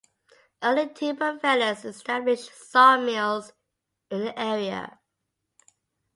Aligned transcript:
Early 0.63 0.91
timber 0.95 1.37
fellers 1.37 1.85
established 1.85 2.51
sawmills 2.55 3.53
in 4.09 4.21
the 4.21 4.39
area. 4.39 4.99